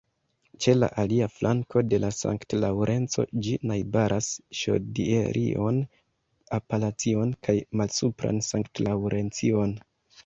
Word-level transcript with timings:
Ĉe 0.65 0.73
la 0.75 0.87
alia 1.01 1.25
flanko 1.33 1.81
de 1.89 1.99
la 2.05 2.09
Sankt-Laŭrenco, 2.19 3.25
ĝi 3.47 3.53
najbaras 3.73 4.31
Ŝodierion-Apalaĉion 4.61 7.35
kaj 7.49 7.55
Malsupran 7.83 8.43
Sankt-Laŭrencion. 8.53 9.77